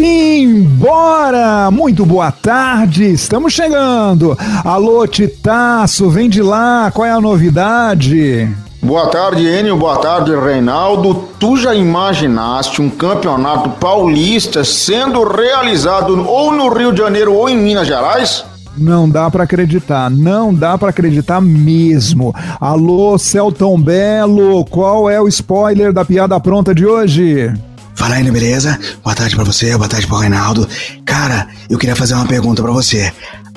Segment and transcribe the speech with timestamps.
[0.00, 1.70] Simbora!
[1.70, 4.34] Muito boa tarde, estamos chegando.
[4.64, 8.48] Alô, Titaço, vem de lá, qual é a novidade?
[8.82, 9.76] Boa tarde, Enio.
[9.76, 11.28] Boa tarde, Reinaldo.
[11.38, 17.58] Tu já imaginaste um campeonato paulista sendo realizado ou no Rio de Janeiro ou em
[17.58, 18.42] Minas Gerais?
[18.78, 22.34] Não dá para acreditar, não dá para acreditar mesmo.
[22.58, 27.52] Alô, Celton Belo, qual é o spoiler da piada pronta de hoje?
[27.94, 28.78] Fala aí, beleza?
[29.02, 30.68] Boa tarde para você, boa tarde pro Reinaldo.
[31.04, 33.12] Cara, eu queria fazer uma pergunta para você.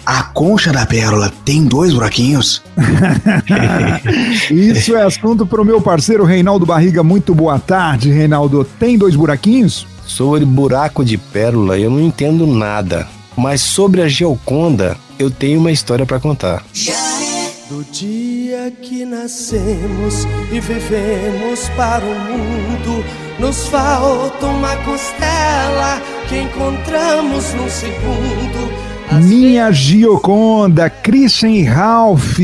[0.06, 2.62] A concha da pérola tem dois buraquinhos?
[4.52, 7.02] Isso é assunto para o meu parceiro Reinaldo Barriga.
[7.02, 8.66] Muito boa tarde, Reinaldo.
[8.78, 9.88] Tem dois buraquinhos?
[10.06, 13.08] Sobre buraco de pérola, eu não entendo nada.
[13.38, 16.64] Mas sobre a Geoconda, eu tenho uma história para contar.
[17.74, 23.04] Do dia que nascemos e vivemos para o mundo,
[23.40, 29.24] nos falta uma costela que encontramos num segundo.
[29.24, 32.38] Minha Gioconda, Christian Ralph,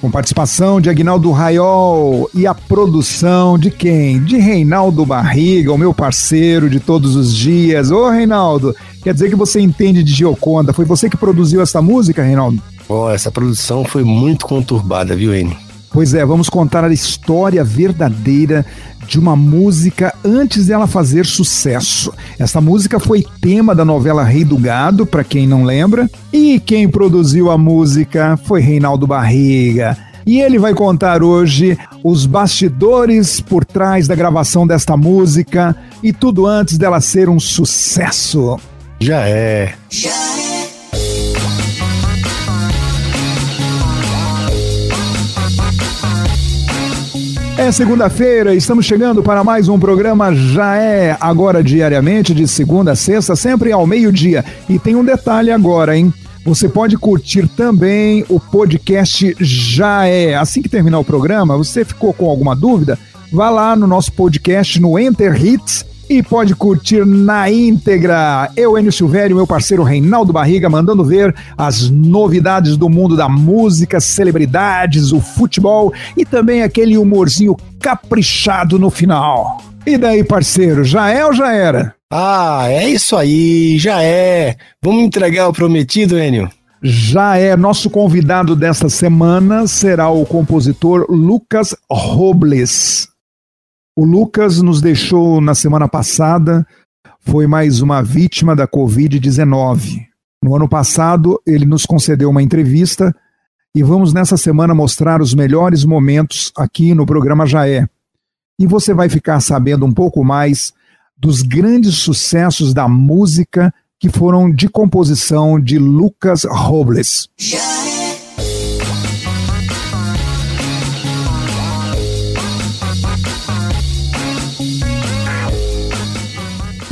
[0.00, 4.22] com participação de Agnaldo Raiol e a produção de quem?
[4.22, 7.90] De Reinaldo Barriga, o meu parceiro de todos os dias.
[7.90, 8.72] Ô Reinaldo,
[9.02, 10.72] quer dizer que você entende de Gioconda?
[10.72, 12.62] Foi você que produziu essa música, Reinaldo?
[12.94, 15.56] Oh, essa produção foi muito conturbada, viu, Enio?
[15.90, 18.66] Pois é, vamos contar a história verdadeira
[19.08, 22.12] de uma música antes dela fazer sucesso.
[22.38, 26.86] Essa música foi tema da novela Rei do Gado, para quem não lembra, e quem
[26.86, 29.96] produziu a música foi Reinaldo Barriga.
[30.26, 36.46] E ele vai contar hoje os bastidores por trás da gravação desta música e tudo
[36.46, 38.60] antes dela ser um sucesso.
[39.00, 39.72] Já é.
[39.88, 40.31] Já
[47.58, 47.72] é.
[47.72, 53.34] Segunda-feira, estamos chegando para mais um programa Já é, agora diariamente, de segunda a sexta,
[53.36, 54.44] sempre ao meio-dia.
[54.68, 56.12] E tem um detalhe agora, hein?
[56.44, 60.34] Você pode curtir também o podcast Já é.
[60.34, 62.98] Assim que terminar o programa, você ficou com alguma dúvida?
[63.32, 65.86] Vá lá no nosso podcast no Enter Hits
[66.18, 68.50] e pode curtir na íntegra.
[68.54, 73.98] Eu, Enio Silvério, meu parceiro Reinaldo Barriga, mandando ver as novidades do mundo da música,
[73.98, 79.62] celebridades, o futebol e também aquele humorzinho caprichado no final.
[79.86, 81.94] E daí, parceiro, já é ou já era?
[82.10, 84.56] Ah, é isso aí, já é.
[84.82, 86.50] Vamos entregar o prometido, Enio?
[86.82, 87.56] Já é.
[87.56, 93.11] Nosso convidado desta semana será o compositor Lucas Robles.
[93.94, 96.66] O Lucas nos deixou na semana passada,
[97.20, 100.06] foi mais uma vítima da Covid-19.
[100.42, 103.14] No ano passado, ele nos concedeu uma entrevista
[103.76, 107.86] e vamos nessa semana mostrar os melhores momentos aqui no programa Jaé.
[108.58, 110.72] E você vai ficar sabendo um pouco mais
[111.14, 117.28] dos grandes sucessos da música que foram de composição de Lucas Robles.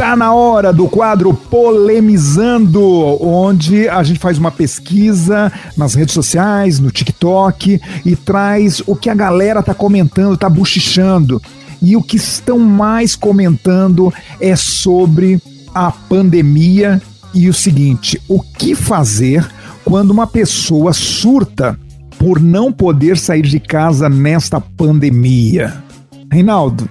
[0.00, 2.82] Tá na hora do quadro Polemizando,
[3.22, 9.10] onde a gente faz uma pesquisa nas redes sociais, no TikTok e traz o que
[9.10, 11.40] a galera tá comentando, tá buchichando.
[11.82, 15.38] E o que estão mais comentando é sobre
[15.74, 17.02] a pandemia
[17.34, 19.46] e o seguinte: o que fazer
[19.84, 21.78] quando uma pessoa surta
[22.18, 25.84] por não poder sair de casa nesta pandemia?
[26.32, 26.88] Reinaldo,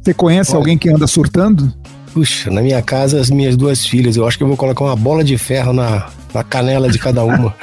[0.00, 0.58] você conhece Olha.
[0.58, 1.81] alguém que anda surtando?
[2.12, 4.96] Puxa, na minha casa, as minhas duas filhas, eu acho que eu vou colocar uma
[4.96, 7.56] bola de ferro na, na canela de cada uma.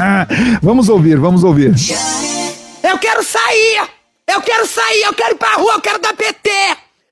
[0.62, 1.74] vamos ouvir, vamos ouvir.
[2.82, 3.88] Eu quero sair!
[4.26, 6.50] Eu quero sair, eu quero ir pra rua, eu quero dar PT!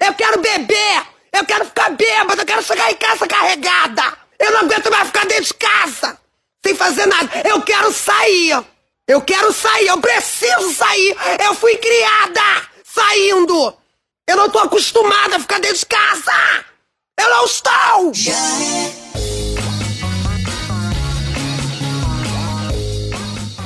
[0.01, 1.03] Eu quero beber!
[1.33, 4.03] Eu quero ficar bêbado, eu quero chegar em casa carregada!
[4.39, 6.19] Eu não aguento mais ficar dentro de casa!
[6.65, 7.29] Sem fazer nada!
[7.45, 8.65] Eu quero sair!
[9.07, 11.17] Eu quero sair, eu preciso sair!
[11.45, 13.75] Eu fui criada saindo!
[14.27, 16.65] Eu não tô acostumada a ficar dentro de casa!
[17.21, 18.13] Eu não estou!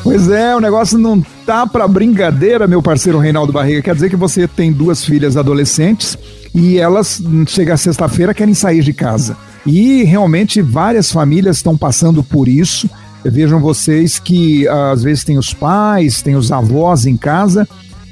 [0.02, 3.82] Pois é, o negócio não tá pra brincadeira, meu parceiro Reinaldo Barriga.
[3.82, 6.19] Quer dizer que você tem duas filhas adolescentes
[6.54, 9.37] e elas, chega sexta-feira, querem sair de casa.
[9.64, 12.90] E realmente várias famílias estão passando por isso.
[13.25, 17.69] Vejam vocês que às vezes tem os pais, tem os avós em casa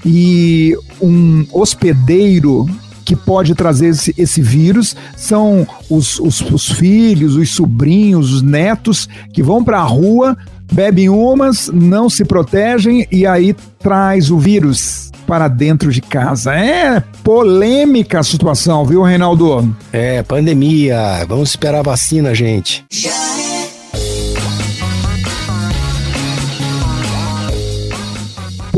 [0.07, 2.69] e um hospedeiro
[3.11, 9.09] que pode trazer esse, esse vírus são os, os, os, filhos, os sobrinhos, os netos
[9.33, 10.39] que vão para a rua,
[10.73, 16.55] bebem umas, não se protegem e aí traz o vírus para dentro de casa.
[16.55, 19.75] É polêmica a situação, viu, Reinaldo?
[19.93, 21.27] É, pandemia.
[21.29, 22.85] Vamos esperar a vacina, gente.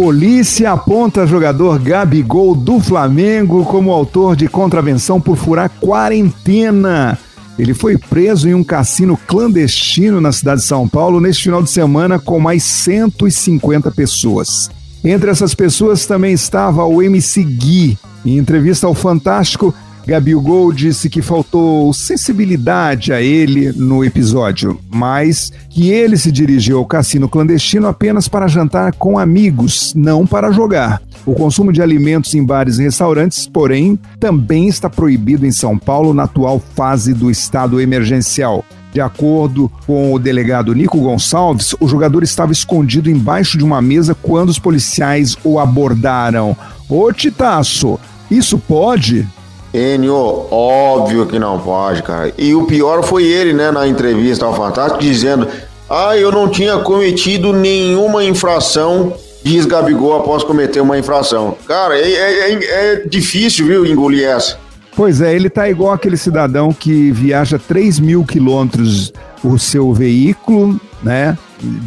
[0.02, 7.16] Polícia aponta jogador Gabigol do Flamengo como autor de contravenção por furar quarentena.
[7.56, 11.70] Ele foi preso em um cassino clandestino na cidade de São Paulo neste final de
[11.70, 14.69] semana com mais 150 pessoas.
[15.04, 17.96] Entre essas pessoas também estava o MC Gui.
[18.26, 19.72] Em entrevista ao Fantástico,
[20.06, 26.87] Gabigol disse que faltou sensibilidade a ele no episódio, mas que ele se dirigiu ao
[26.87, 31.00] cassino clandestino apenas para jantar com amigos, não para jogar.
[31.25, 36.12] O consumo de alimentos em bares e restaurantes, porém, também está proibido em São Paulo
[36.12, 38.64] na atual fase do estado emergencial.
[38.93, 44.14] De acordo com o delegado Nico Gonçalves, o jogador estava escondido embaixo de uma mesa
[44.14, 46.56] quando os policiais o abordaram.
[46.88, 47.99] Ô Titaço,
[48.31, 49.26] isso pode?
[49.75, 52.33] Enio, óbvio que não pode, cara.
[52.37, 55.49] E o pior foi ele, né, na entrevista ao Fantástico, dizendo:
[55.89, 61.57] Ah, eu não tinha cometido nenhuma infração, diz Gabigol após cometer uma infração.
[61.67, 64.59] Cara, é, é, é, é difícil, viu, engolir essa.
[64.95, 69.11] Pois é, ele tá igual aquele cidadão que viaja 3 mil quilômetros
[69.43, 71.37] o seu veículo, né,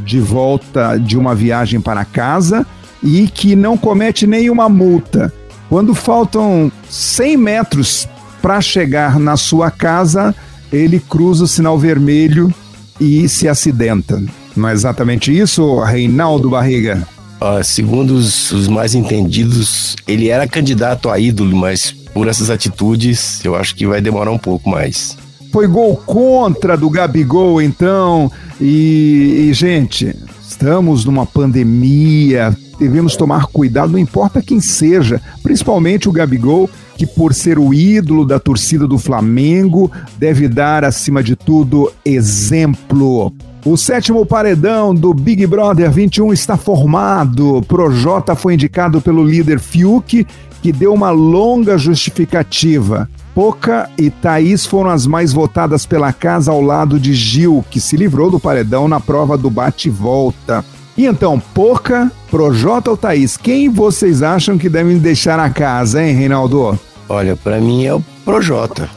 [0.04, 2.66] de volta de uma viagem para casa
[3.04, 5.32] e que não comete nenhuma multa.
[5.76, 8.08] Quando faltam 100 metros
[8.42, 10.34] para chegar na sua casa,
[10.72, 12.50] ele cruza o sinal vermelho
[12.98, 14.24] e se acidenta.
[14.56, 17.06] Não é exatamente isso, Reinaldo Barriga?
[17.42, 23.44] Ah, segundo os, os mais entendidos, ele era candidato a ídolo, mas por essas atitudes,
[23.44, 25.18] eu acho que vai demorar um pouco mais.
[25.52, 28.32] Foi gol contra do Gabigol, então.
[28.62, 30.16] E, e, gente,
[30.48, 37.34] estamos numa pandemia, devemos tomar cuidado, não importa quem seja, principalmente o Gabigol, que por
[37.34, 43.34] ser o ídolo da torcida do Flamengo, deve dar, acima de tudo, exemplo.
[43.66, 47.64] O sétimo paredão do Big Brother 21 está formado.
[47.68, 50.26] Projota foi indicado pelo líder Fiuk,
[50.62, 53.10] que deu uma longa justificativa.
[53.34, 57.98] Poca e Thaís foram as mais votadas pela casa ao lado de Gil, que se
[57.98, 60.64] livrou do paredão na prova do bate-volta.
[60.98, 66.14] E então, Poca, Projota ou Thaís, quem vocês acham que devem deixar a casa, hein,
[66.14, 66.78] Reinaldo?
[67.08, 68.90] Olha, para mim é o Projota.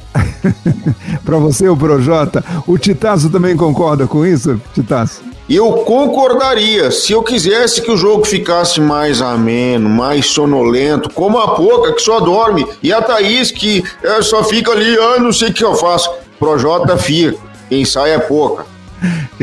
[1.25, 2.44] para você, o Projota.
[2.67, 5.23] O Titaço também concorda com isso, Titaço?
[5.49, 11.55] Eu concordaria se eu quisesse que o jogo ficasse mais ameno, mais sonolento, como a
[11.55, 15.50] Poca que só dorme e a Thaís que é, só fica ali, ah, não sei
[15.50, 16.11] o que eu faço.
[16.40, 17.38] Projota fica,
[17.69, 18.77] quem sai é Poca.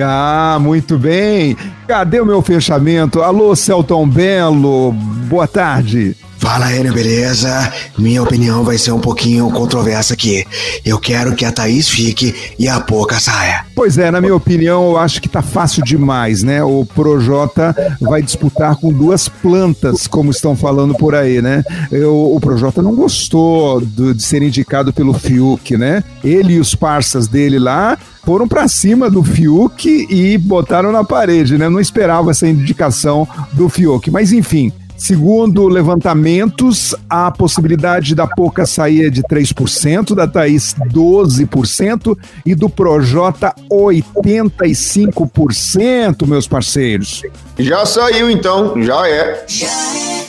[0.01, 1.55] Ah, muito bem.
[1.87, 3.21] Cadê o meu fechamento?
[3.21, 6.15] Alô, Celton Belo, boa tarde.
[6.37, 7.73] Fala, Enio, beleza?
[7.97, 10.45] Minha opinião vai ser um pouquinho controversa aqui.
[10.85, 13.65] Eu quero que a Thaís fique e a Poca saia.
[13.73, 16.63] Pois é, na minha opinião, eu acho que tá fácil demais, né?
[16.63, 21.63] O Projota vai disputar com duas plantas, como estão falando por aí, né?
[21.91, 26.03] Eu, o Projota não gostou do, de ser indicado pelo Fiuk, né?
[26.23, 31.57] Ele e os parceiros dele lá foram para cima do Fiuk e botaram na parede,
[31.57, 31.69] né?
[31.69, 34.09] Não esperava essa indicação do Fiuk.
[34.09, 42.17] Mas enfim, Segundo levantamentos, a possibilidade da Poca sair é de 3%, da Thaís 12%
[42.45, 47.23] e do Projota 85%, meus parceiros.
[47.59, 49.43] Já saiu então, já é.
[49.47, 50.24] Já é.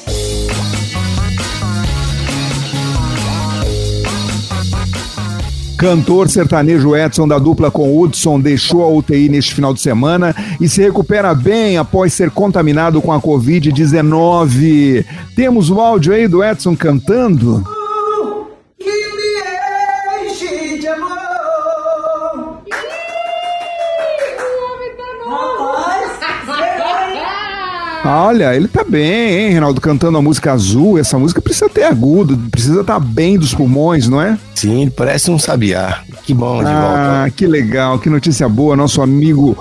[5.77, 10.67] Cantor sertanejo Edson da dupla com Hudson deixou a UTI neste final de semana e
[10.69, 15.05] se recupera bem após ser contaminado com a Covid-19.
[15.35, 17.76] Temos o áudio aí do Edson cantando?
[28.09, 30.97] Olha, ele tá bem, hein, Reinaldo, cantando a música azul.
[30.97, 34.39] Essa música precisa ter agudo, precisa estar tá bem dos pulmões, não é?
[34.55, 36.03] Sim, parece um sabiá.
[36.23, 37.25] Que bom de ah, volta.
[37.25, 38.77] Ah, que legal, que notícia boa.
[38.77, 39.57] Nosso amigo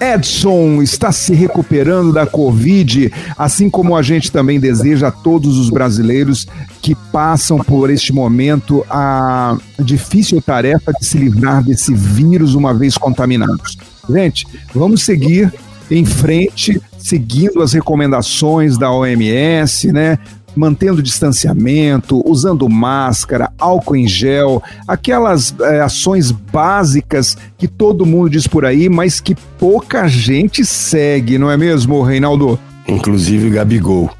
[0.00, 5.70] Edson está se recuperando da Covid, assim como a gente também deseja a todos os
[5.70, 6.46] brasileiros
[6.82, 12.98] que passam por este momento a difícil tarefa de se livrar desse vírus uma vez
[12.98, 13.78] contaminados.
[14.08, 15.52] Gente, vamos seguir
[15.90, 20.18] em frente, seguindo as recomendações da OMS, né?
[20.56, 28.46] Mantendo distanciamento, usando máscara, álcool em gel, aquelas é, ações básicas que todo mundo diz
[28.48, 32.58] por aí, mas que pouca gente segue, não é mesmo, Reinaldo?
[32.88, 34.10] Inclusive o Gabigol.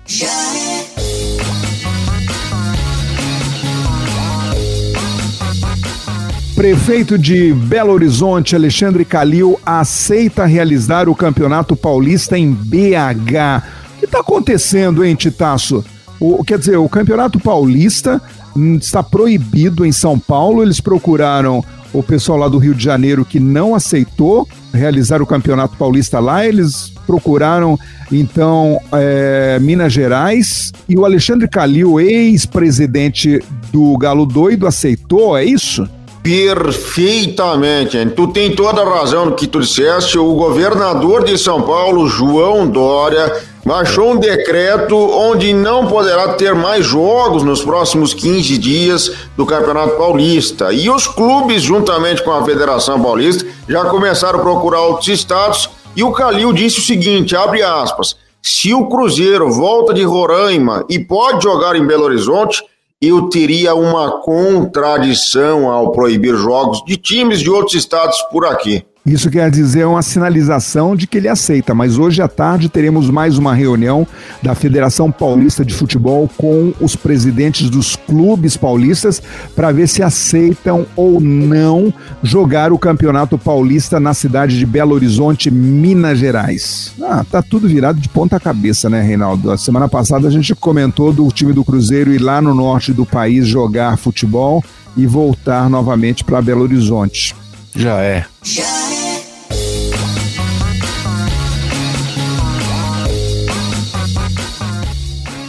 [6.57, 13.63] Prefeito de Belo Horizonte, Alexandre Calil, aceita realizar o Campeonato Paulista em BH.
[13.95, 15.85] O que está acontecendo, hein, Titaço?
[16.19, 18.23] O, quer dizer, o Campeonato Paulista
[18.57, 20.63] hum, está proibido em São Paulo.
[20.63, 25.77] Eles procuraram o pessoal lá do Rio de Janeiro que não aceitou realizar o Campeonato
[25.77, 26.47] Paulista lá.
[26.47, 27.79] Eles procuraram,
[28.11, 30.73] então, é, Minas Gerais.
[30.89, 35.87] E o Alexandre Calil, ex-presidente do Galo Doido, aceitou, é isso?
[36.27, 40.19] Perfeitamente, tu tem toda a razão no que tu disseste.
[40.19, 43.33] O governador de São Paulo, João Dória,
[43.65, 49.97] baixou um decreto onde não poderá ter mais jogos nos próximos 15 dias do Campeonato
[49.97, 50.73] Paulista.
[50.73, 55.71] E os clubes, juntamente com a Federação Paulista, já começaram a procurar outros estados.
[55.95, 58.17] E o Calil disse o seguinte: abre aspas.
[58.43, 62.65] Se o Cruzeiro volta de Roraima e pode jogar em Belo Horizonte,
[63.01, 68.85] eu teria uma contradição ao proibir jogos de times de outros estados por aqui.
[69.07, 73.39] Isso quer dizer uma sinalização de que ele aceita, mas hoje à tarde teremos mais
[73.39, 74.05] uma reunião
[74.43, 79.23] da Federação Paulista de Futebol com os presidentes dos clubes paulistas
[79.55, 85.53] para ver se aceitam ou não jogar o Campeonato Paulista na cidade de Belo Horizonte,
[85.53, 86.93] Minas Gerais.
[87.01, 89.53] Ah, tá tudo virado de ponta cabeça, né, Reinaldo?
[89.53, 93.07] A semana passada a gente comentou do time do Cruzeiro ir lá no norte do
[93.07, 94.65] país jogar futebol
[94.97, 97.37] e voltar novamente para Belo Horizonte.
[97.73, 98.25] Já é.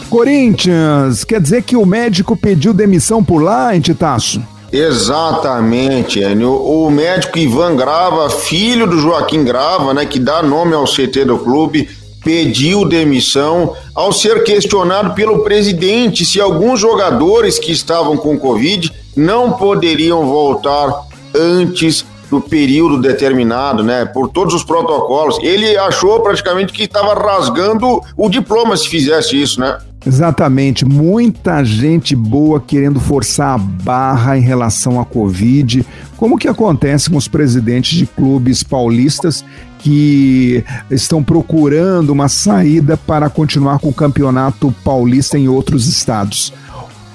[0.08, 4.42] Corinthians, quer dizer que o médico pediu demissão por lá, hein, Titaço?
[4.72, 6.54] Exatamente, Enio.
[6.54, 11.38] O médico Ivan Grava, filho do Joaquim Grava, né, que dá nome ao CT do
[11.38, 11.88] clube,
[12.22, 19.52] pediu demissão ao ser questionado pelo presidente se alguns jogadores que estavam com Covid não
[19.52, 20.92] poderiam voltar
[21.34, 24.04] antes do período determinado, né?
[24.04, 25.38] Por todos os protocolos.
[25.40, 29.78] Ele achou praticamente que estava rasgando o diploma se fizesse isso, né?
[30.06, 35.84] Exatamente, muita gente boa querendo forçar a barra em relação à Covid,
[36.16, 39.44] como que acontece com os presidentes de clubes paulistas
[39.78, 46.52] que estão procurando uma saída para continuar com o campeonato paulista em outros estados.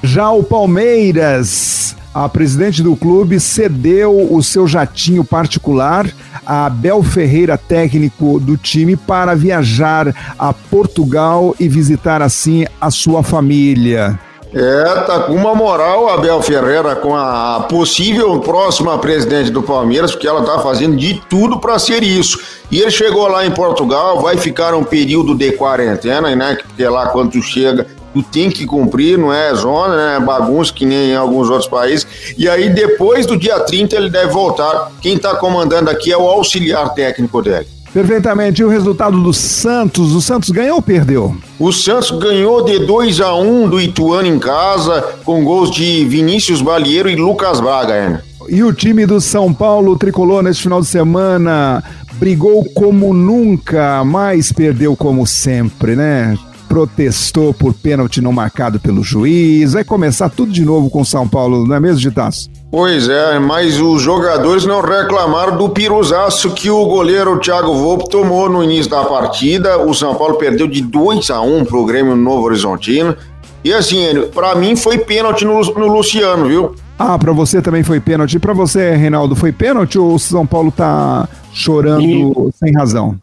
[0.03, 6.07] Já o Palmeiras a presidente do clube cedeu o seu jatinho particular
[6.45, 13.23] a Abel Ferreira, técnico do time, para viajar a Portugal e visitar assim a sua
[13.23, 14.19] família.
[14.53, 20.27] É, tá com uma moral Abel Ferreira com a possível próxima presidente do Palmeiras, porque
[20.27, 22.39] ela tá fazendo de tudo para ser isso.
[22.69, 26.55] E ele chegou lá em Portugal, vai ficar um período de quarentena, né?
[26.55, 30.17] Porque lá quando tu chega, tu tem que cumprir, não é zona, né?
[30.17, 32.05] É bagunça que nem em alguns outros países.
[32.37, 34.91] E aí, depois do dia 30, ele deve voltar.
[35.01, 37.67] Quem está comandando aqui é o auxiliar técnico dele.
[37.93, 38.61] Perfeitamente.
[38.61, 40.13] E o resultado do Santos?
[40.13, 41.35] O Santos ganhou ou perdeu?
[41.59, 46.03] O Santos ganhou de 2 a 1 um do Ituano em casa, com gols de
[46.05, 48.21] Vinícius Balieiro e Lucas Braga, né?
[48.49, 54.51] E o time do São Paulo tricolor nesse final de semana brigou como nunca, mas
[54.51, 56.37] perdeu como sempre, né?
[56.73, 59.73] Protestou por pênalti não marcado pelo juiz.
[59.73, 62.49] Vai começar tudo de novo com o São Paulo, não é mesmo, Gitaço?
[62.71, 68.49] Pois é, mas os jogadores não reclamaram do piruzaço que o goleiro Thiago Volpe tomou
[68.49, 69.85] no início da partida.
[69.85, 73.15] O São Paulo perdeu de 2 a 1 pro Grêmio Novo Horizontino.
[73.63, 76.73] E assim, para mim foi pênalti no, no Luciano, viu?
[76.97, 78.39] Ah, para você também foi pênalti.
[78.39, 83.15] Para você, Reinaldo, foi pênalti ou o São Paulo tá chorando sem razão?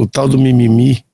[0.00, 1.04] O tal do mimimi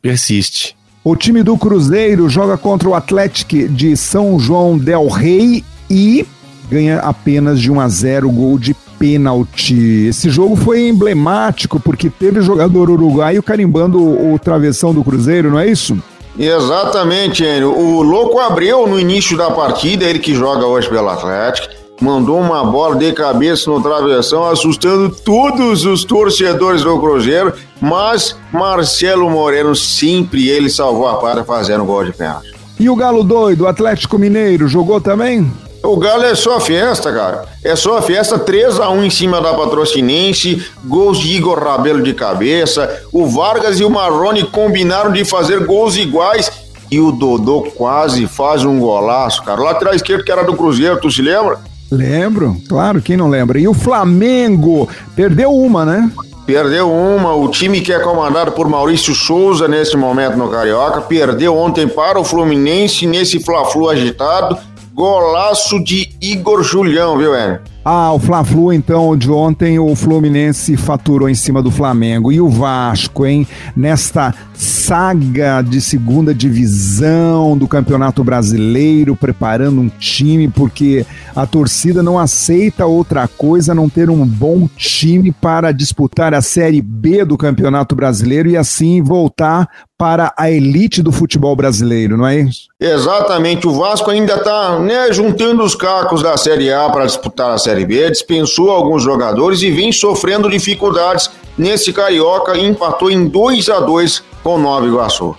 [0.00, 0.78] persiste.
[1.02, 6.26] O time do Cruzeiro joga contra o Atlético de São João del Rei e
[6.70, 10.06] ganha apenas de 1 a 0 gol de pênalti.
[10.08, 15.58] Esse jogo foi emblemático porque teve jogador uruguaio carimbando o, o travessão do Cruzeiro, não
[15.58, 15.96] é isso?
[16.38, 17.72] Exatamente, Enio.
[17.72, 22.64] O Louco Abreu, no início da partida, ele que joga hoje pelo Atlético, mandou uma
[22.64, 30.48] bola de cabeça no travessão, assustando todos os torcedores do Cruzeiro, mas Marcelo Moreno sempre
[30.48, 32.54] ele salvou a pátria fazendo gol de pênalti.
[32.78, 35.50] E o Galo doido, Atlético Mineiro, jogou também?
[35.82, 37.44] O Galo é só festa, cara.
[37.64, 42.12] É só festa 3 a 1 em cima da Patrocinense, gols de Igor Rabelo de
[42.14, 43.02] cabeça.
[43.12, 46.50] O Vargas e o Marrone combinaram de fazer gols iguais
[46.90, 49.70] e o Dodô quase faz um golaço, cara.
[49.70, 51.58] Atrás esquerdo que era do Cruzeiro, tu se lembra?
[51.90, 53.58] Lembro, claro, quem não lembra.
[53.58, 56.10] E o Flamengo perdeu uma, né?
[56.46, 61.56] Perdeu uma, o time que é comandado por Maurício Souza nesse momento no Carioca, perdeu
[61.56, 64.58] ontem para o Fluminense nesse Fla-Flu agitado,
[64.92, 67.60] golaço de Igor Julião, viu, Hélio?
[67.82, 72.30] Ah, o Fla-Flu, então, de ontem, o Fluminense faturou em cima do Flamengo.
[72.30, 73.46] E o Vasco, hein?
[73.74, 82.18] Nesta saga de segunda divisão do Campeonato Brasileiro, preparando um time, porque a torcida não
[82.18, 87.96] aceita outra coisa não ter um bom time para disputar a Série B do Campeonato
[87.96, 89.66] Brasileiro e assim voltar
[90.00, 92.68] para a elite do futebol brasileiro, não é isso?
[92.80, 97.58] Exatamente, o Vasco ainda está né, juntando os cacos da Série A para disputar a
[97.58, 103.68] Série B, dispensou alguns jogadores e vem sofrendo dificuldades nesse Carioca e empatou em 2
[103.68, 105.36] a 2 com Nova Iguaçu.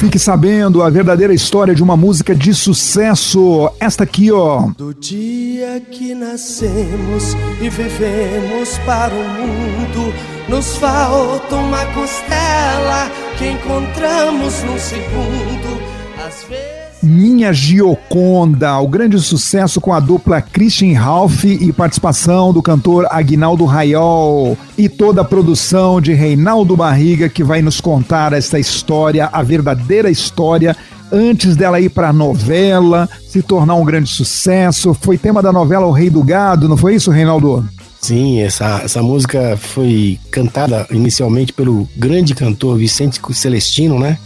[0.00, 3.70] Fique sabendo a verdadeira história de uma música de sucesso.
[3.78, 4.70] Esta aqui, ó.
[4.74, 10.14] Do dia que nascemos e vivemos para o mundo,
[10.48, 15.82] nos falta uma costela que encontramos num segundo.
[16.26, 16.89] Às vezes.
[17.02, 23.64] Minha Gioconda, o grande sucesso com a dupla Christian Ralph e participação do cantor Aguinaldo
[23.64, 29.42] Raiol e toda a produção de Reinaldo Barriga que vai nos contar esta história, a
[29.42, 30.76] verdadeira história
[31.10, 34.92] antes dela ir para a novela, se tornar um grande sucesso.
[34.92, 37.66] Foi tema da novela O Rei do Gado, não foi isso, Reinaldo?
[37.98, 44.18] Sim, essa, essa música foi cantada inicialmente pelo grande cantor Vicente Celestino, né?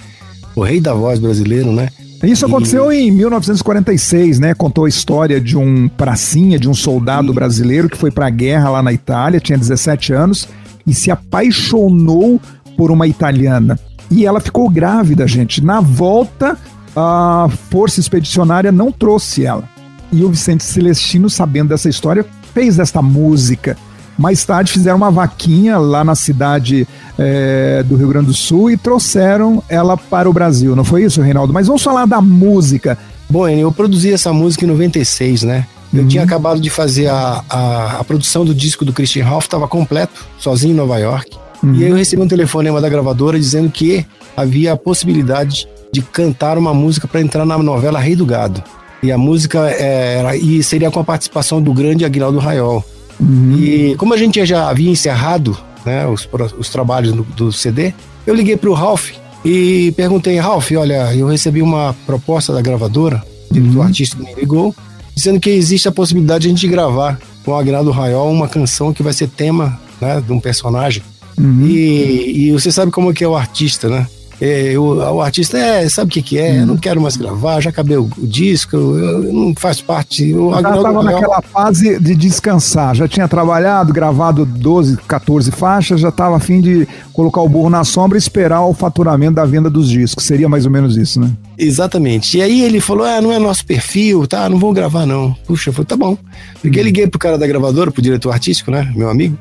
[0.57, 1.89] O rei da voz brasileiro, né?
[2.27, 4.55] Isso aconteceu em 1946, né?
[4.55, 8.71] Contou a história de um pracinha, de um soldado brasileiro que foi para a guerra
[8.71, 10.49] lá na Itália, tinha 17 anos
[10.87, 12.41] e se apaixonou
[12.77, 13.79] por uma italiana.
[14.11, 15.65] E ela ficou grávida, gente.
[15.65, 16.57] Na volta,
[16.95, 19.65] a Força Expedicionária não trouxe ela.
[20.13, 23.77] E o Vicente Celestino, sabendo dessa história, fez esta música.
[24.17, 26.87] Mais tarde fizeram uma vaquinha lá na cidade
[27.19, 30.75] é, do Rio Grande do Sul e trouxeram ela para o Brasil.
[30.75, 31.53] Não foi isso, Reinaldo?
[31.53, 32.99] Mas vamos falar da música.
[33.29, 35.67] Bom, eu produzi essa música em 96, né?
[35.93, 36.09] Eu uhum.
[36.09, 40.27] tinha acabado de fazer a, a, a, produção do disco do Christian Ralph, estava completo,
[40.39, 41.37] sozinho em Nova York.
[41.63, 41.75] Uhum.
[41.75, 44.05] E aí eu recebi um telefonema da gravadora dizendo que
[44.37, 48.63] havia a possibilidade de cantar uma música para entrar na novela Rei do Gado.
[49.03, 52.85] E a música é, era, e seria com a participação do grande Aguinaldo Raiol.
[53.21, 53.57] Uhum.
[53.57, 57.93] E como a gente já havia encerrado né, os, os trabalhos do, do CD,
[58.27, 59.11] eu liguei para o Ralph
[59.45, 63.83] e perguntei, Ralph, olha, eu recebi uma proposta da gravadora, uhum.
[63.83, 64.75] artista me ligou,
[65.15, 68.93] dizendo que existe a possibilidade de a gente gravar com o Agnaldo Raiol uma canção
[68.93, 71.03] que vai ser tema né, de um personagem.
[71.39, 71.67] Uhum.
[71.67, 74.07] E, e, você sabe como é que é o artista, né?
[74.47, 76.53] É, o, o, artista é, sabe o que, que é?
[76.53, 76.67] Hum.
[76.67, 80.35] Não quero mais gravar, já acabei o, o disco, eu, eu, não faz parte.
[80.35, 86.11] O já estava naquela fase de descansar, já tinha trabalhado, gravado 12, 14 faixas, já
[86.11, 89.71] estava a fim de colocar o burro na sombra e esperar o faturamento da venda
[89.71, 90.25] dos discos.
[90.25, 91.33] Seria mais ou menos isso, né?
[91.57, 92.37] Exatamente.
[92.37, 94.47] E aí ele falou: ah, não é nosso perfil, tá?
[94.51, 95.35] Não vou gravar, não.
[95.47, 96.19] Puxa, foi tá bom.
[96.61, 96.85] Porque hum.
[96.85, 98.93] liguei pro cara da gravadora, pro diretor artístico, né?
[98.95, 99.39] Meu amigo,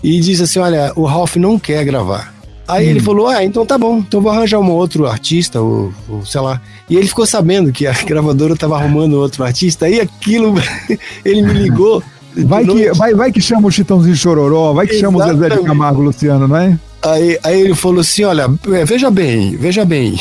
[0.00, 2.32] e disse assim: olha, o Ralph não quer gravar.
[2.66, 2.90] Aí hum.
[2.90, 6.40] ele falou: Ah, então tá bom, então vou arranjar um outro artista, ou, ou, sei
[6.40, 6.60] lá.
[6.88, 10.54] E ele ficou sabendo que a gravadora tava arrumando outro artista, aí aquilo,
[11.24, 12.02] ele me ligou.
[12.36, 15.22] Vai que, vai, vai que chama o Chitãozinho Chororó, vai que Exatamente.
[15.22, 16.76] chama o Zezé de Camargo Luciano, não é?
[17.04, 20.18] Aí, aí ele falou assim: olha, é, veja bem, veja bem.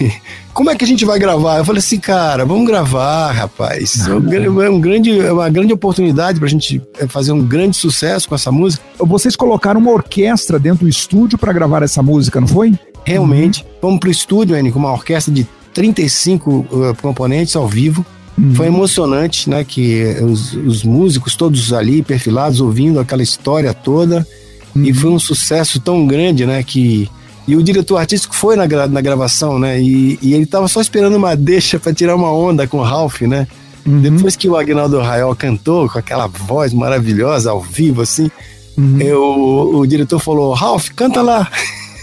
[0.54, 1.58] Como é que a gente vai gravar?
[1.58, 4.06] Eu falei assim, cara, vamos gravar, rapaz.
[4.06, 7.74] É, um, é um grande, é uma grande oportunidade pra gente é, fazer um grande
[7.74, 8.84] sucesso com essa música.
[8.98, 12.78] Vocês colocaram uma orquestra dentro do estúdio para gravar essa música, não foi?
[13.02, 13.62] Realmente.
[13.62, 13.70] Uhum.
[13.80, 16.66] Vamos pro estúdio, Anny, com uma orquestra de 35 uh,
[17.00, 18.04] componentes ao vivo.
[18.36, 18.54] Uhum.
[18.54, 19.64] Foi emocionante, né?
[19.64, 24.26] Que os, os músicos todos ali, perfilados, ouvindo aquela história toda.
[24.74, 24.84] Uhum.
[24.84, 26.62] E foi um sucesso tão grande, né?
[26.62, 27.08] Que.
[27.46, 29.80] E o diretor artístico foi na, gra na gravação, né?
[29.80, 33.22] E, e ele tava só esperando uma deixa para tirar uma onda com o Ralph,
[33.22, 33.46] né?
[33.84, 34.00] Uhum.
[34.00, 38.30] Depois que o Agnaldo Raiol cantou com aquela voz maravilhosa ao vivo, assim,
[38.78, 39.00] uhum.
[39.00, 41.50] eu, o diretor falou: Ralph, canta lá.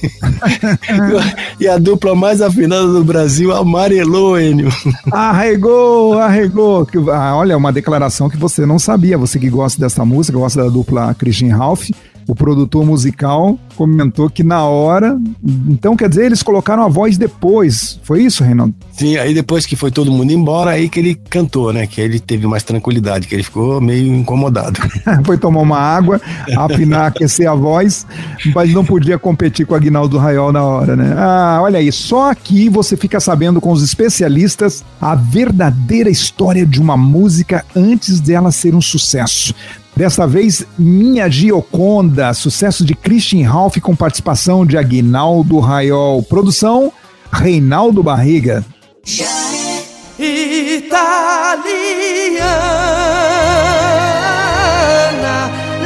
[1.60, 4.70] e a dupla mais afinada do Brasil amarelou, Enio.
[5.12, 6.88] Arregou, arregou.
[7.12, 9.18] Ah, olha, uma declaração que você não sabia.
[9.18, 11.90] Você que gosta dessa música, gosta da dupla Christian Ralph
[12.32, 15.20] o produtor musical comentou que na hora.
[15.68, 18.00] Então, quer dizer, eles colocaram a voz depois.
[18.04, 18.76] Foi isso, Reinaldo?
[18.92, 21.88] Sim, aí depois que foi todo mundo embora, aí que ele cantou, né?
[21.88, 24.80] Que ele teve mais tranquilidade, que ele ficou meio incomodado.
[25.26, 26.22] foi tomar uma água,
[26.56, 28.06] afinar, aquecer a voz,
[28.54, 31.16] mas não podia competir com o Aguinaldo Raiol na hora, né?
[31.18, 36.80] Ah, olha aí, só aqui você fica sabendo com os especialistas a verdadeira história de
[36.80, 39.56] uma música antes dela ser um sucesso.
[40.00, 46.24] Desta vez, Minha Gioconda, sucesso de Christian Ralph com participação de Aguinaldo Raiol.
[46.24, 46.94] Produção
[47.30, 48.64] Reinaldo Barriga.
[50.18, 51.02] Italiana,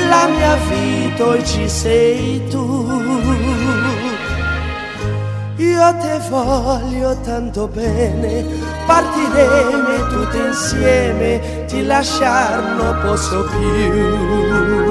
[0.07, 2.85] la mia vita oggi sei tu.
[5.57, 8.45] Io te voglio tanto bene,
[8.85, 14.83] partiremo tutti insieme, ti lasciar non posso più.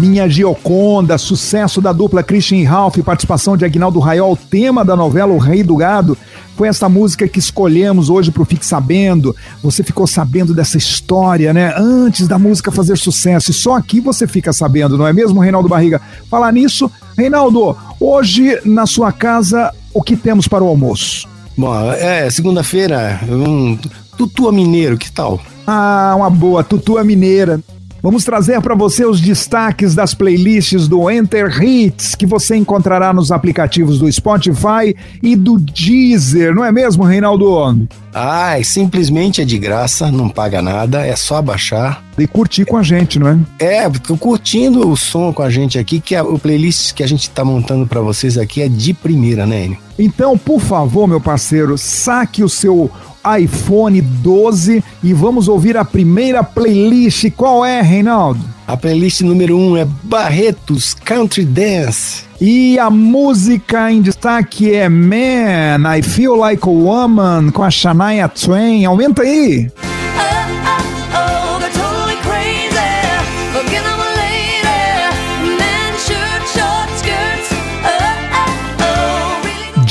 [0.00, 5.36] Minha Gioconda, sucesso da dupla Christian Ralph, participação de Agnaldo Raiol, tema da novela O
[5.36, 6.16] Rei do Gado.
[6.56, 9.36] Foi essa música que escolhemos hoje para o Fique Sabendo.
[9.62, 11.74] Você ficou sabendo dessa história, né?
[11.76, 13.50] Antes da música fazer sucesso.
[13.50, 16.00] E só aqui você fica sabendo, não é mesmo, Reinaldo Barriga?
[16.30, 21.28] Falar nisso, Reinaldo, hoje na sua casa, o que temos para o almoço?
[21.54, 23.78] Bom, é segunda-feira, um
[24.16, 25.38] tutua mineiro, que tal?
[25.66, 27.60] Ah, uma boa, tutua mineira.
[28.02, 33.30] Vamos trazer para você os destaques das playlists do Enter Hits que você encontrará nos
[33.30, 37.86] aplicativos do Spotify e do Deezer, não é mesmo, Reinaldo?
[38.14, 42.02] Ah, simplesmente é de graça, não paga nada, é só baixar.
[42.18, 43.38] E curtir com a gente, não é?
[43.58, 47.22] É, curtindo o som com a gente aqui, que a, o playlist que a gente
[47.22, 49.78] está montando para vocês aqui é de primeira, né, Enio?
[49.98, 52.90] Então, por favor, meu parceiro, saque o seu
[53.38, 57.30] iPhone 12 e vamos ouvir a primeira playlist.
[57.36, 58.40] Qual é, Reinaldo?
[58.66, 62.22] A playlist número 1 um é Barretos Country Dance.
[62.40, 68.28] E a música em destaque é Man, I Feel Like a Woman, com a Shania
[68.28, 68.84] Twain.
[68.84, 69.70] Aumenta aí!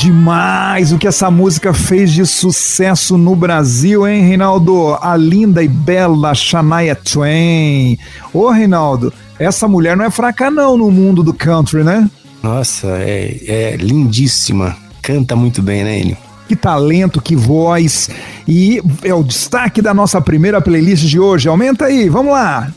[0.00, 4.96] Demais o que essa música fez de sucesso no Brasil, hein, Reinaldo?
[4.98, 7.98] A linda e bela Shania Twain.
[8.32, 12.08] Ô, Reinaldo, essa mulher não é fraca não no mundo do country, né?
[12.42, 14.74] Nossa, é, é lindíssima.
[15.02, 16.16] Canta muito bem, né, Enio?
[16.48, 18.08] Que talento, que voz.
[18.48, 21.46] E é o destaque da nossa primeira playlist de hoje.
[21.46, 22.72] Aumenta aí, vamos lá.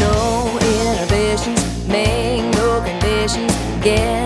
[0.00, 3.52] No inhibitions, make no conditions,
[3.84, 4.21] get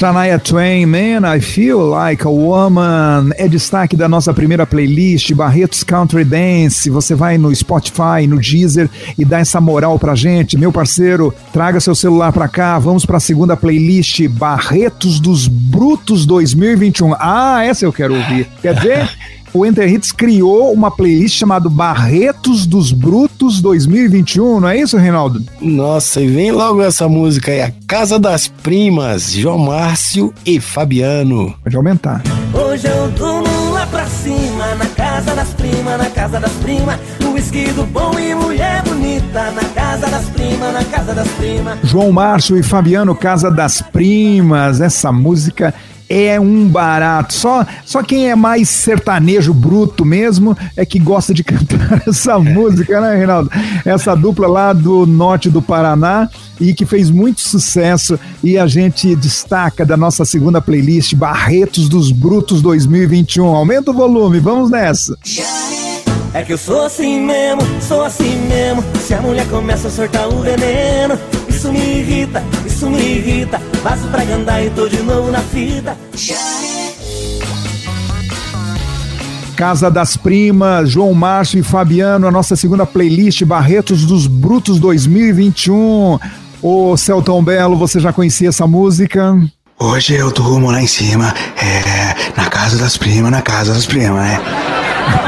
[0.00, 5.84] Shania Twain, Man, I Feel Like a Woman, é destaque da nossa primeira playlist, Barretos
[5.84, 6.88] Country Dance.
[6.88, 10.56] Você vai no Spotify, no Deezer e dá essa moral pra gente.
[10.56, 17.14] Meu parceiro, traga seu celular pra cá, vamos pra segunda playlist, Barretos dos Brutos 2021.
[17.18, 18.48] Ah, essa eu quero ouvir.
[18.62, 19.10] Quer dizer?
[19.52, 25.42] o Enter Hits criou uma playlist chamada Barretos dos Brutos 2021, não é isso, Reinaldo?
[25.60, 31.54] Nossa, e vem logo essa música aí, A Casa das Primas, João Márcio e Fabiano.
[31.62, 32.22] Pode aumentar.
[32.54, 37.36] Hoje eu durmo lá pra cima, na casa das primas, na casa das primas, no
[37.36, 41.78] esquido bom e mulher bonita, na casa das primas, na casa das primas.
[41.82, 45.74] João Márcio e Fabiano, Casa das Primas, essa música
[46.10, 47.32] é um barato.
[47.32, 53.00] Só, só quem é mais sertanejo bruto mesmo é que gosta de cantar essa música,
[53.00, 53.48] né, Reinaldo?
[53.84, 56.28] Essa dupla lá do norte do Paraná
[56.60, 62.10] e que fez muito sucesso e a gente destaca da nossa segunda playlist Barretos dos
[62.10, 63.46] Brutos 2021.
[63.46, 65.16] Aumenta o volume, vamos nessa.
[66.34, 68.84] É que eu sou assim mesmo, sou assim mesmo.
[69.00, 71.18] Se a mulher começa a soltar o veneno,
[71.60, 73.60] isso me irrita, isso me irrita.
[73.82, 75.94] Vaso pra andar e tô de novo na fita.
[79.54, 86.18] Casa das Primas, João Márcio e Fabiano, a nossa segunda playlist Barretos dos Brutos 2021.
[86.62, 89.38] Ô Celton Belo, você já conhecia essa música?
[89.78, 94.16] Hoje eu durmo lá em cima, é, na casa das primas, na casa das primas,
[94.16, 94.40] né?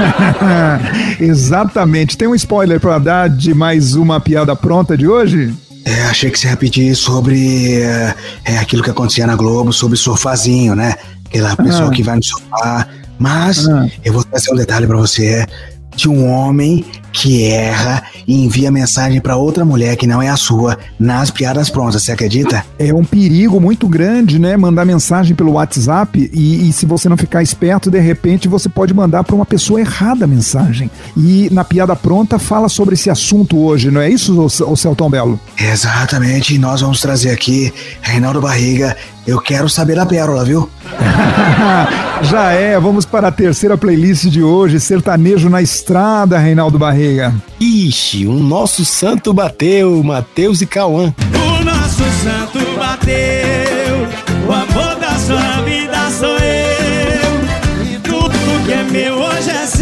[1.21, 2.17] Exatamente.
[2.17, 5.55] Tem um spoiler para dar de mais uma piada pronta de hoje?
[5.85, 8.15] É, achei que você ia pedir sobre é,
[8.45, 10.95] é aquilo que acontecia na Globo, sobre sofazinho, né?
[11.27, 11.91] Aquela pessoa ah.
[11.91, 12.89] que vai no sofá.
[13.19, 13.89] Mas ah.
[14.05, 15.47] eu vou trazer um detalhe para você
[15.95, 20.37] de um homem que erra e envia mensagem para outra mulher que não é a
[20.37, 22.65] sua nas piadas prontas, você acredita?
[22.79, 24.57] É um perigo muito grande, né?
[24.57, 28.95] Mandar mensagem pelo WhatsApp e, e se você não ficar esperto, de repente você pode
[28.95, 30.91] mandar para uma pessoa errada a mensagem.
[31.17, 35.39] E na piada pronta fala sobre esse assunto hoje, não é isso, o Celton Belo?
[35.59, 38.97] Exatamente, e nós vamos trazer aqui Reinaldo Barriga.
[39.27, 40.69] Eu quero saber a pérola, viu?
[42.23, 47.35] Já é, vamos para a terceira playlist de hoje, Sertanejo na Estrada, Reinaldo Barriga.
[47.61, 51.15] Ixi, o nosso santo bateu, Matheus e Cauã.
[51.35, 54.09] O nosso santo bateu,
[54.49, 57.93] O amor da sua vida sou eu.
[57.95, 59.82] E tudo que é meu hoje é seu.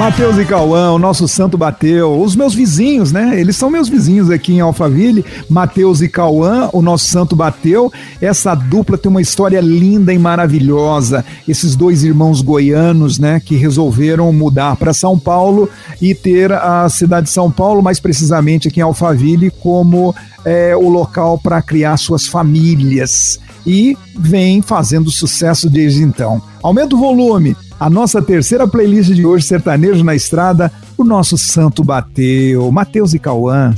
[0.00, 2.18] Matheus e Cauã, o nosso santo bateu.
[2.22, 3.38] Os meus vizinhos, né?
[3.38, 5.22] Eles são meus vizinhos aqui em Alphaville.
[5.46, 7.92] Matheus e Cauã, o nosso santo bateu.
[8.18, 11.22] Essa dupla tem uma história linda e maravilhosa.
[11.46, 15.68] Esses dois irmãos goianos, né, que resolveram mudar para São Paulo
[16.00, 20.14] e ter a cidade de São Paulo, mais precisamente aqui em Alphaville, como
[20.46, 23.38] é, o local para criar suas famílias.
[23.66, 26.40] E vem fazendo sucesso desde então.
[26.62, 27.54] Aumenta o volume.
[27.80, 33.18] A nossa terceira playlist de hoje, Sertanejo na Estrada, o nosso santo bateu, Matheus e
[33.18, 33.74] Cauã.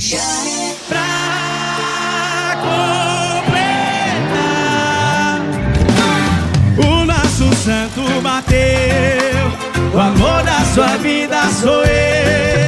[9.94, 12.61] O amor da sua vida sou eu.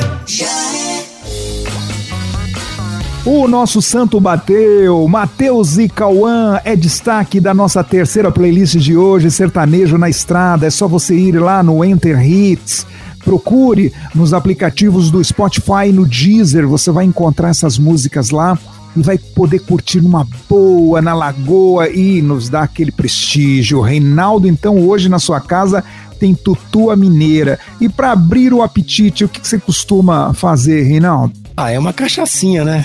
[3.26, 9.30] O nosso santo bateu, Matheus e Cauã é destaque da nossa terceira playlist de hoje,
[9.30, 10.66] Sertanejo na Estrada.
[10.66, 12.87] É só você ir lá no Enter Hits.
[13.24, 18.58] Procure nos aplicativos do Spotify, no Deezer, você vai encontrar essas músicas lá
[18.94, 23.80] e vai poder curtir numa boa na lagoa e nos dar aquele prestígio.
[23.80, 25.82] Reinaldo, então, hoje na sua casa
[26.20, 27.58] tem tutua mineira.
[27.80, 31.43] E para abrir o apetite, o que, que você costuma fazer, Reinaldo?
[31.57, 32.85] Ah, é uma cachaçinha, né?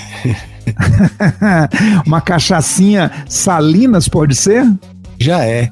[2.06, 4.64] uma cachaçinha Salinas, pode ser?
[5.18, 5.70] Já é.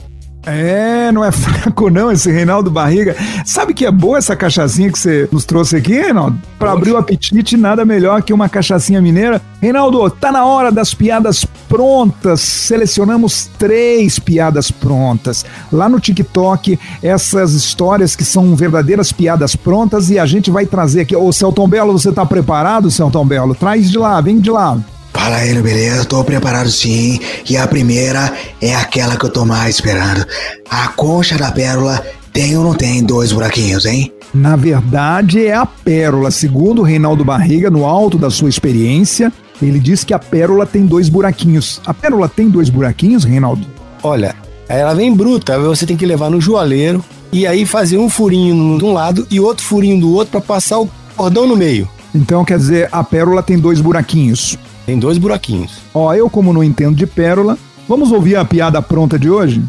[0.48, 3.16] É, não é fraco não esse Reinaldo Barriga.
[3.46, 6.40] Sabe que é boa essa cachaçinha que você nos trouxe aqui, Reinaldo?
[6.58, 9.42] Para abrir o apetite, nada melhor que uma cachaçinha mineira.
[9.62, 12.40] Reinaldo, tá na hora das piadas prontas.
[12.40, 15.46] Selecionamos três piadas prontas.
[15.72, 21.02] Lá no TikTok, essas histórias que são verdadeiras piadas prontas e a gente vai trazer
[21.02, 21.16] aqui.
[21.16, 23.54] Ô, Celton Belo, você tá preparado, Celton Belo?
[23.54, 24.80] Traz de lá, vem de lá.
[25.17, 26.06] Fala aí, beleza?
[26.06, 27.19] Tô preparado sim.
[27.49, 30.23] E a primeira é aquela que eu tô mais esperando.
[30.69, 34.13] A concha da pérola tem ou não tem dois buraquinhos, hein?
[34.32, 36.30] Na verdade, é a pérola.
[36.30, 40.86] Segundo o Reinaldo Barriga, no alto da sua experiência, ele diz que a pérola tem
[40.86, 41.82] dois buraquinhos.
[41.86, 43.65] A pérola tem dois buraquinhos, Reinaldo?
[44.03, 44.36] Olha,
[44.69, 47.03] ela vem bruta, você tem que levar no joalheiro
[47.34, 50.80] e aí fazer um furinho de um lado e outro furinho do outro para passar
[50.80, 51.89] o cordão no meio.
[52.13, 54.58] Então quer dizer, a pérola tem dois buraquinhos.
[54.88, 55.82] Tem dois buraquinhos.
[55.93, 57.58] Ó, eu como não entendo de pérola,
[57.89, 59.62] vamos ouvir a piada pronta de hoje?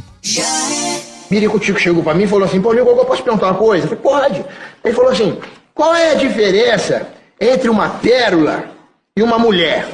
[1.28, 3.84] Mirico Tico chegou pra mim e falou assim, pô, Nico, eu posso perguntar uma coisa?
[3.84, 4.44] Eu falei, pode.
[4.84, 5.36] Ele falou assim,
[5.74, 7.08] qual é a diferença
[7.40, 8.66] entre uma pérola
[9.16, 9.88] e uma mulher?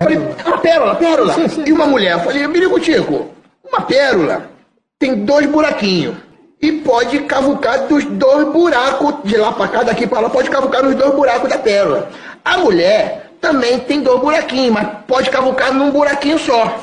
[0.00, 1.36] Eu falei, uma pérola, pérola.
[1.66, 2.12] E uma mulher?
[2.12, 3.26] Eu falei, Mirico Tico,
[3.70, 4.50] uma pérola
[4.98, 6.16] tem dois buraquinhos.
[6.62, 10.82] E pode cavucar dos dois buracos, de lá pra cá, daqui pra lá, pode cavucar
[10.82, 12.10] nos dois buracos da pérola.
[12.42, 16.78] A mulher também tem dois buraquinhos, mas pode cavucar num buraquinho só.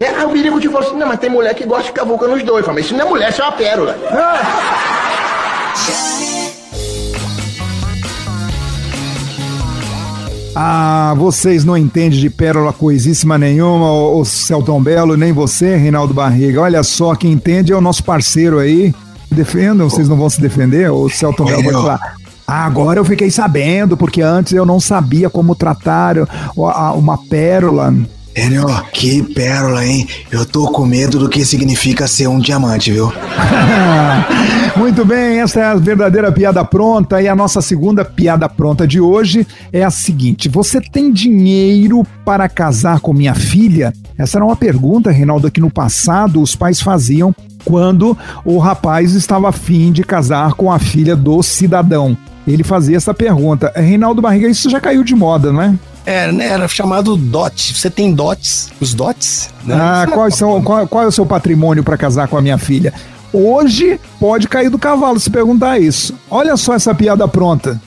[0.00, 2.28] É, aí o Birico te falou assim, não, mas tem mulher que gosta de cavucar
[2.28, 2.60] nos dois.
[2.60, 3.96] Eu falei, mas isso não é mulher, isso é uma pérola.
[10.60, 16.62] Ah, vocês não entendem de pérola coisíssima nenhuma, o Celton Belo, nem você, Reinaldo Barriga.
[16.62, 18.92] Olha só, quem entende é o nosso parceiro aí.
[19.30, 20.90] Defendam, vocês não vão se defender?
[20.90, 22.17] O Celton Belo vai falar.
[22.48, 26.16] Agora eu fiquei sabendo, porque antes eu não sabia como tratar
[26.96, 27.94] uma pérola.
[28.34, 30.08] Enio, que pérola, hein?
[30.30, 33.12] Eu tô com medo do que significa ser um diamante, viu?
[34.78, 37.20] Muito bem, essa é a verdadeira piada pronta.
[37.20, 42.48] E a nossa segunda piada pronta de hoje é a seguinte: Você tem dinheiro para
[42.48, 43.92] casar com minha filha?
[44.16, 49.50] Essa era uma pergunta, Reinaldo, que no passado os pais faziam quando o rapaz estava
[49.50, 52.16] afim de casar com a filha do cidadão.
[52.52, 53.70] Ele fazia essa pergunta.
[53.76, 55.74] Reinaldo Barriga, isso já caiu de moda, não é?
[56.06, 57.74] Era, né, era chamado DOT.
[57.74, 58.70] Você tem DOTs?
[58.80, 59.50] Os DOTs?
[59.64, 59.76] Né?
[59.78, 62.94] Ah, quais são, qual, qual é o seu patrimônio para casar com a minha filha?
[63.30, 66.14] Hoje pode cair do cavalo se perguntar isso.
[66.30, 67.78] Olha só essa piada pronta.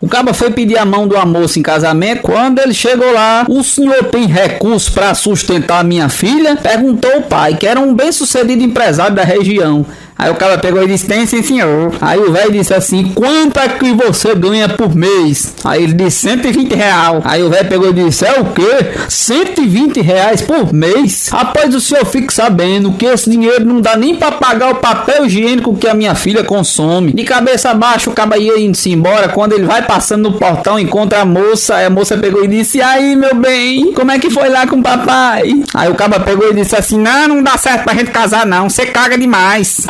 [0.00, 2.22] O caba foi pedir a mão do moça em casamento.
[2.22, 6.56] Quando ele chegou lá, o senhor tem recurso para sustentar a minha filha?
[6.56, 9.84] Perguntou o pai, que era um bem-sucedido empresário da região.
[10.18, 11.94] Aí o cara pegou e disse: Tem sim, senhor.
[12.00, 15.54] Aí o velho disse assim: Quanto é que você ganha por mês?
[15.64, 17.22] Aí ele disse: 120 real.
[17.24, 18.98] Aí o velho pegou e disse: É o quê?
[19.08, 21.30] 120 reais por mês?
[21.32, 25.24] Após o senhor fique sabendo que esse dinheiro não dá nem para pagar o papel
[25.26, 27.12] higiênico que a minha filha consome.
[27.12, 29.28] De cabeça abaixo, o cara ia indo-se embora.
[29.28, 31.76] Quando ele vai passando no portão, encontra a moça.
[31.76, 34.76] Aí a moça pegou e disse: Aí, meu bem, como é que foi lá com
[34.76, 35.62] o papai?
[35.74, 38.68] Aí o cara pegou e disse assim: Não, não dá certo pra gente casar, não.
[38.68, 39.86] Você caga demais.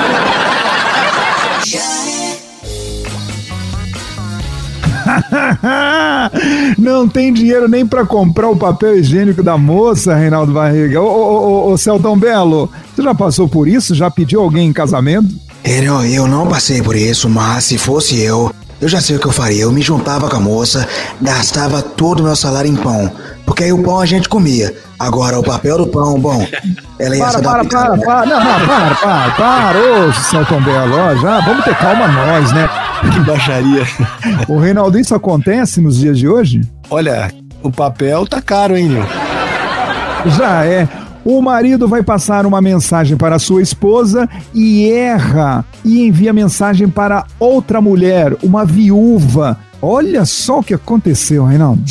[6.78, 11.00] Não tem dinheiro nem para comprar o papel higiênico da moça, Reinaldo Barriga.
[11.00, 13.94] Ô, ô, ô, ô Celtão Belo, você já passou por isso?
[13.94, 15.28] Já pediu alguém em casamento?
[15.64, 19.26] Eu, eu não passei por isso, mas se fosse eu, eu já sei o que
[19.26, 19.62] eu faria.
[19.62, 20.86] Eu me juntava com a moça,
[21.20, 23.10] gastava todo o meu salário em pão.
[23.48, 24.76] Porque aí o pão a gente comia.
[24.98, 26.46] Agora, o papel do pão, bom,
[26.98, 28.04] ela ia para, para, para, né?
[28.04, 32.52] para, não, não, para, para, para, ô, Celton Belo, ó, já, vamos ter calma nós,
[32.52, 32.68] né?
[33.10, 33.86] Que baixaria.
[34.46, 36.60] O Reinaldo, isso acontece nos dias de hoje?
[36.90, 37.32] Olha,
[37.62, 39.06] o papel tá caro, hein, meu?
[40.36, 40.86] Já é.
[41.24, 46.86] O marido vai passar uma mensagem para a sua esposa e erra e envia mensagem
[46.86, 49.58] para outra mulher, uma viúva.
[49.80, 51.82] Olha só o que aconteceu, Reinaldo.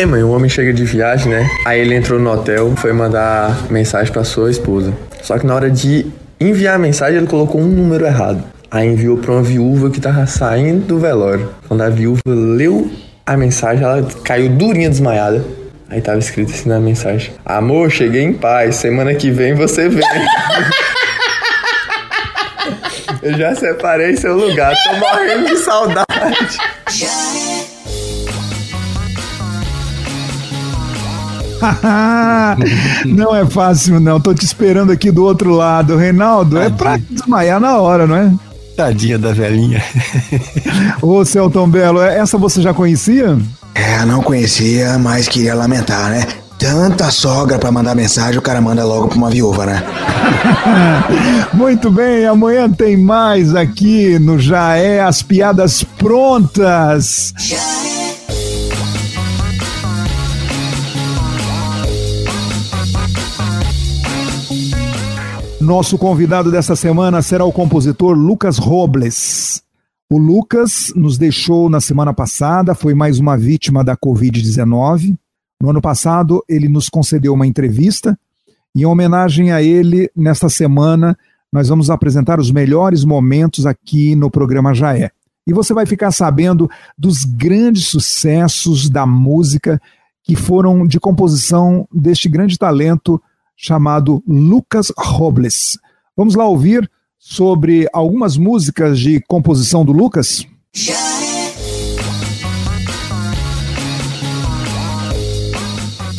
[0.00, 1.46] É, mãe, o homem chega de viagem, né?
[1.66, 4.94] Aí ele entrou no hotel, foi mandar mensagem pra sua esposa.
[5.20, 6.06] Só que na hora de
[6.40, 8.42] enviar a mensagem, ele colocou um número errado.
[8.70, 11.50] Aí enviou pra uma viúva que tava saindo do velório.
[11.68, 12.90] Quando a viúva leu
[13.26, 15.44] a mensagem, ela caiu durinha desmaiada.
[15.90, 20.00] Aí tava escrito assim na mensagem: Amor, cheguei em paz, semana que vem você vem.
[23.22, 26.58] Eu já separei seu lugar, tô morrendo de saudade.
[33.06, 34.20] não é fácil, não.
[34.20, 35.96] Tô te esperando aqui do outro lado.
[35.96, 38.32] Reinaldo, é pra desmaiar na hora, não é?
[38.76, 39.82] Tadinha da velhinha.
[41.02, 43.38] Ô, Celton Belo, essa você já conhecia?
[43.74, 46.26] É, não conhecia, mas queria lamentar, né?
[46.58, 49.82] Tanta sogra pra mandar mensagem, o cara manda logo pra uma viúva, né?
[51.54, 57.32] Muito bem, amanhã tem mais aqui no Já É as piadas prontas.
[65.70, 69.62] Nosso convidado dessa semana será o compositor Lucas Robles.
[70.10, 75.16] O Lucas nos deixou na semana passada, foi mais uma vítima da Covid-19.
[75.62, 78.18] No ano passado, ele nos concedeu uma entrevista
[78.74, 81.16] e, em homenagem a ele, nesta semana,
[81.52, 85.12] nós vamos apresentar os melhores momentos aqui no programa Já É.
[85.46, 89.80] E você vai ficar sabendo dos grandes sucessos da música
[90.24, 93.22] que foram de composição deste grande talento
[93.60, 95.78] chamado Lucas Robles.
[96.16, 100.46] Vamos lá ouvir sobre algumas músicas de composição do Lucas?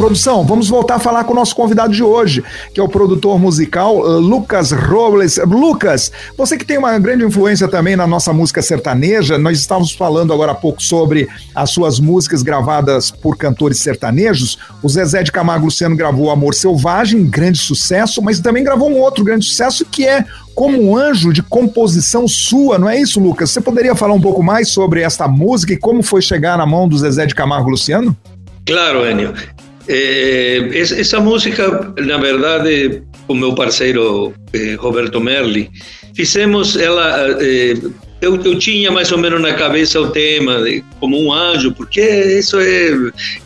[0.02, 3.38] Produção, vamos voltar a falar com o nosso convidado de hoje, que é o produtor
[3.38, 5.38] musical uh, Lucas Robles.
[5.46, 10.34] Lucas, você que tem uma grande influência também na nossa música sertaneja, nós estávamos falando
[10.34, 14.58] agora há pouco sobre as suas músicas gravadas por cantores sertanejos.
[14.82, 19.24] O Zezé de Camargo Luciano gravou Amor Selvagem, grande sucesso, mas também gravou um outro
[19.24, 23.52] grande sucesso que é como um anjo de composição sua, não é isso, Lucas?
[23.52, 26.88] Você poderia falar um pouco mais sobre esta música e como foi chegar na mão
[26.88, 28.18] do Zezé de Camargo Luciano?
[28.66, 29.34] Claro, Enio.
[29.88, 35.70] Eh, essa música, na verdade, com meu parceiro eh, Roberto Merli,
[36.16, 37.38] fizemos ela.
[37.42, 37.78] Eh,
[38.22, 42.02] eu, eu, tinha mais ou menos na cabeça o tema de, como um anjo, porque
[42.02, 42.92] isso é.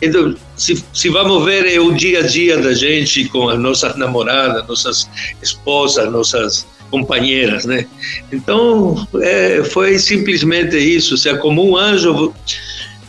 [0.02, 3.96] Então, se, se vamos ver, é o dia a dia da gente com as nossas
[3.96, 5.08] namoradas, nossas
[5.42, 7.86] esposas, nossas companheiras, né?
[8.30, 11.14] Então, é, foi simplesmente isso.
[11.14, 12.34] Ou seja, como um anjo,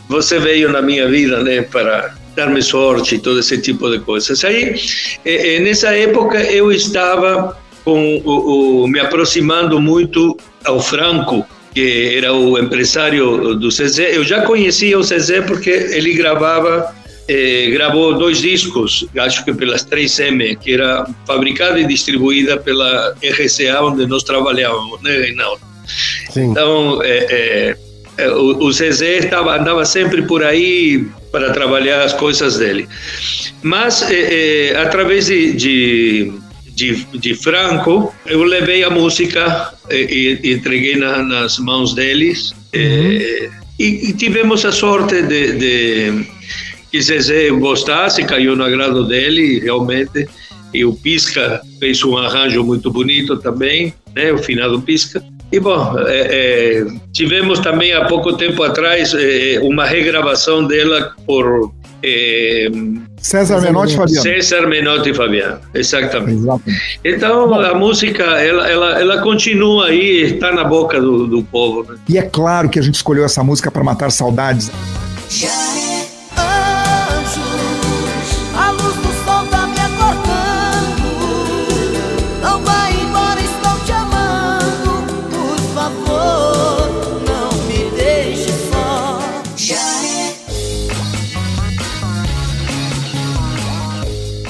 [0.08, 4.44] você veio na minha vida, né, para dar-me sorte e todo esse tipo de coisas.
[4.44, 4.80] Aí,
[5.24, 12.32] eh, nessa época, eu estava com o, o, me aproximando muito ao Franco, que era
[12.32, 14.16] o empresário do Zezé.
[14.16, 16.94] Eu já conhecia o Zezé porque ele gravava,
[17.26, 23.82] eh, gravou dois discos, acho que pelas 3M, que era fabricada e distribuída pela RCA,
[23.82, 25.60] onde nós trabalhávamos, né, Reinaldo?
[26.30, 26.50] Sim.
[26.50, 27.76] Então, eh,
[28.26, 32.88] o, o Zezé estava, andava sempre por aí para trabalhar as coisas dele.
[33.62, 36.32] Mas, eh, eh, através de, de,
[36.74, 42.52] de, de, Franco, eu levei a música e, e entreguei na, nas mãos deles.
[42.74, 43.50] Uhum.
[43.78, 46.26] E, e, tivemos a sorte de, de
[46.90, 50.28] que Zezé gostasse, caiu no agrado dele, realmente.
[50.74, 54.32] E o Pisca fez um arranjo muito bonito também, né?
[54.32, 55.22] o finado Pisca.
[55.50, 61.72] E bom, é, é, tivemos também há pouco tempo atrás é, uma regravação dela por
[63.20, 64.22] César Menotti e Fabiano.
[64.22, 66.32] César Menotti e Fabiano, exatamente.
[66.32, 67.00] exatamente.
[67.04, 71.90] Então bom, a música ela, ela, ela continua aí, está na boca do, do povo.
[71.90, 71.98] Né?
[72.08, 74.70] E é claro que a gente escolheu essa música para matar saudades.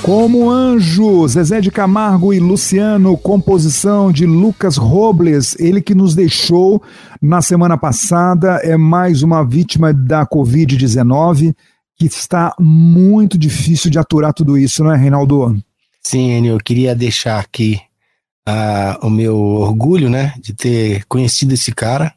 [0.08, 6.82] Como Anjo, Zezé de Camargo e Luciano, composição de Lucas Robles, ele que nos deixou
[7.20, 11.54] na semana passada, é mais uma vítima da Covid-19,
[11.94, 15.62] que está muito difícil de aturar tudo isso, não é, Reinaldo?
[16.02, 17.78] Sim, Enio, eu queria deixar aqui
[18.48, 22.14] uh, o meu orgulho, né, de ter conhecido esse cara,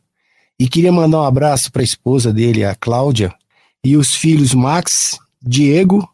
[0.58, 3.34] e queria mandar um abraço para a esposa dele, a Cláudia,
[3.84, 6.10] e os filhos Max, Diego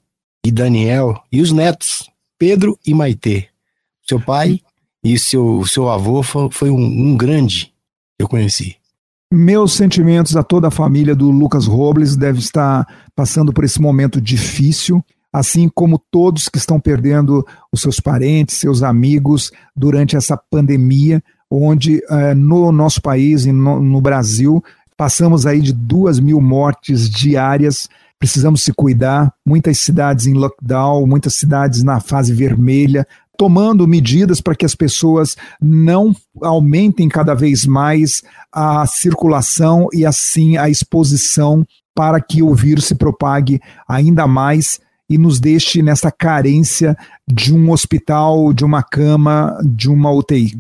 [0.48, 3.48] e Daniel, e os netos, Pedro e Maitê.
[4.08, 4.62] Seu pai
[5.04, 7.74] e seu, seu avô foi, um, um grande
[8.18, 8.78] que eu conheci.
[9.30, 14.22] Meus sentimentos a toda a família do Lucas Robles deve estar passando por esse momento
[14.22, 21.22] difícil, assim como todos que estão perdendo os seus parentes, seus amigos durante essa pandemia,
[21.52, 24.64] onde eh, no nosso país e no, no Brasil
[24.95, 27.89] passamos aí de duas mil mortes diárias
[28.20, 29.34] precisamos se cuidar.
[29.45, 33.07] Muitas cidades em lockdown, muitas cidades na fase vermelha,
[33.38, 40.57] tomando medidas para que as pessoas não aumentem cada vez mais a circulação e assim
[40.57, 41.63] a exposição
[41.93, 46.97] para que o vírus se propague ainda mais e nos deixe nessa carência
[47.28, 50.59] de um hospital, de uma cama, de uma UTI.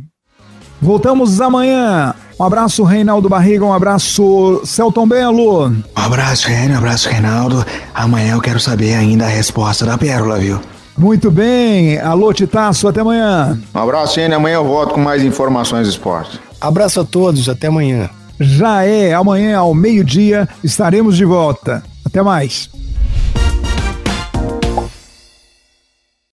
[0.81, 2.13] Voltamos amanhã.
[2.39, 3.65] Um abraço, Reinaldo Barriga.
[3.65, 5.67] Um abraço, Celton Belo.
[5.69, 6.73] Um abraço, Reinaldo.
[6.73, 7.65] Um abraço, Reinaldo.
[7.95, 10.59] Amanhã eu quero saber ainda a resposta da pérola, viu?
[10.95, 11.97] Muito bem.
[11.99, 12.87] Alô, Titaço.
[12.87, 13.59] Até amanhã.
[13.73, 14.41] Um abraço, Reinaldo.
[14.41, 16.39] Amanhã eu volto com mais informações do esporte.
[16.61, 17.49] Abraço a todos.
[17.49, 18.09] Até amanhã.
[18.39, 19.13] Já é.
[19.13, 21.83] Amanhã, ao meio-dia, estaremos de volta.
[22.05, 22.69] Até mais.